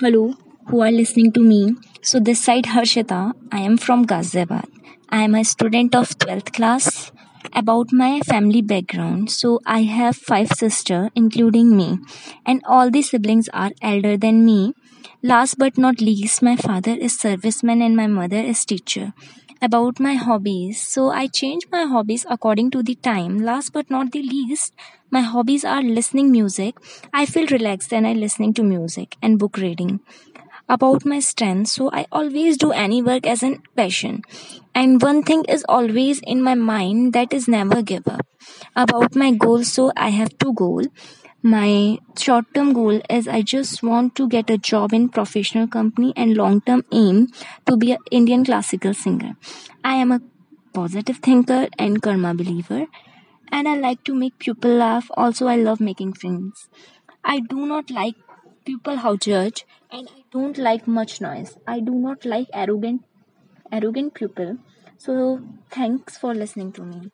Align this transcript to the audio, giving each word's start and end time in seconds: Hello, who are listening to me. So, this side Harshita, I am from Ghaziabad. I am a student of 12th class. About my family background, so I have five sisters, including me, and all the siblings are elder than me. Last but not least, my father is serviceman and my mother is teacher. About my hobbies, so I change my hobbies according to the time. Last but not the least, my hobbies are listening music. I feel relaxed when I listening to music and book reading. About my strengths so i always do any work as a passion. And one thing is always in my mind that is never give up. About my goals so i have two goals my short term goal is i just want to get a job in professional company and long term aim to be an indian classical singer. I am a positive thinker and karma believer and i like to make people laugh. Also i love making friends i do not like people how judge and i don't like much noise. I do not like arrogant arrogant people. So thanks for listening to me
Hello, 0.00 0.34
who 0.68 0.80
are 0.80 0.90
listening 0.90 1.30
to 1.32 1.40
me. 1.40 1.76
So, 2.00 2.20
this 2.20 2.42
side 2.42 2.64
Harshita, 2.64 3.34
I 3.52 3.58
am 3.60 3.76
from 3.76 4.06
Ghaziabad. 4.06 4.64
I 5.10 5.24
am 5.24 5.34
a 5.34 5.44
student 5.44 5.94
of 5.94 6.16
12th 6.20 6.54
class. 6.54 7.12
About 7.52 7.92
my 7.92 8.20
family 8.20 8.62
background, 8.62 9.30
so 9.30 9.60
I 9.66 9.82
have 9.82 10.16
five 10.16 10.48
sisters, 10.52 11.10
including 11.14 11.76
me, 11.76 11.98
and 12.46 12.62
all 12.66 12.90
the 12.90 13.02
siblings 13.02 13.50
are 13.52 13.72
elder 13.82 14.16
than 14.16 14.42
me. 14.46 14.72
Last 15.22 15.58
but 15.58 15.76
not 15.76 16.00
least, 16.00 16.40
my 16.40 16.56
father 16.56 16.92
is 16.92 17.18
serviceman 17.18 17.84
and 17.84 17.94
my 17.94 18.06
mother 18.06 18.40
is 18.40 18.64
teacher. 18.64 19.12
About 19.62 20.00
my 20.00 20.14
hobbies, 20.14 20.80
so 20.80 21.10
I 21.10 21.26
change 21.26 21.66
my 21.70 21.84
hobbies 21.84 22.24
according 22.30 22.70
to 22.72 22.82
the 22.82 22.94
time. 22.94 23.38
Last 23.38 23.72
but 23.74 23.90
not 23.90 24.10
the 24.12 24.22
least, 24.22 24.72
my 25.10 25.20
hobbies 25.20 25.64
are 25.66 25.82
listening 25.82 26.32
music. 26.32 26.76
I 27.12 27.26
feel 27.26 27.46
relaxed 27.46 27.92
when 27.92 28.06
I 28.06 28.14
listening 28.14 28.54
to 28.54 28.62
music 28.62 29.16
and 29.22 29.38
book 29.38 29.58
reading. 29.58 30.00
About 30.68 31.04
my 31.04 31.20
strengths 31.20 31.72
so 31.72 31.90
i 31.92 32.06
always 32.12 32.56
do 32.56 32.72
any 32.72 33.02
work 33.02 33.26
as 33.26 33.42
a 33.42 33.56
passion. 33.76 34.22
And 34.74 35.02
one 35.02 35.22
thing 35.24 35.44
is 35.48 35.64
always 35.68 36.20
in 36.22 36.42
my 36.42 36.54
mind 36.54 37.12
that 37.14 37.32
is 37.34 37.48
never 37.48 37.82
give 37.82 38.08
up. 38.08 38.26
About 38.76 39.16
my 39.16 39.32
goals 39.32 39.72
so 39.72 39.92
i 39.96 40.10
have 40.10 40.36
two 40.38 40.54
goals 40.54 40.88
my 41.42 41.98
short 42.18 42.44
term 42.54 42.72
goal 42.72 43.00
is 43.08 43.26
i 43.26 43.40
just 43.40 43.82
want 43.82 44.14
to 44.14 44.28
get 44.28 44.50
a 44.50 44.58
job 44.58 44.92
in 44.92 45.08
professional 45.08 45.66
company 45.66 46.12
and 46.16 46.36
long 46.36 46.60
term 46.60 46.82
aim 46.92 47.26
to 47.66 47.76
be 47.76 47.92
an 47.92 47.98
indian 48.10 48.44
classical 48.44 48.92
singer. 48.92 49.36
I 49.82 49.94
am 49.94 50.12
a 50.12 50.20
positive 50.74 51.16
thinker 51.18 51.68
and 51.78 52.02
karma 52.02 52.34
believer 52.34 52.86
and 53.50 53.68
i 53.68 53.76
like 53.76 54.04
to 54.04 54.14
make 54.14 54.38
people 54.38 54.70
laugh. 54.70 55.10
Also 55.16 55.46
i 55.46 55.56
love 55.56 55.80
making 55.80 56.12
friends 56.12 56.68
i 57.24 57.40
do 57.40 57.66
not 57.66 57.90
like 57.90 58.14
people 58.66 58.96
how 58.96 59.16
judge 59.16 59.64
and 59.90 60.08
i 60.08 60.22
don't 60.32 60.58
like 60.58 60.86
much 60.86 61.20
noise. 61.20 61.56
I 61.66 61.80
do 61.80 61.92
not 61.92 62.24
like 62.24 62.46
arrogant 62.54 63.02
arrogant 63.72 64.14
people. 64.14 64.58
So 64.98 65.42
thanks 65.70 66.18
for 66.18 66.34
listening 66.34 66.72
to 66.72 66.82
me 66.82 67.10